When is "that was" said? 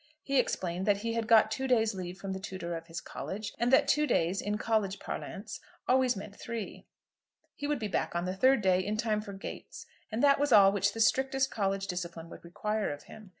10.23-10.51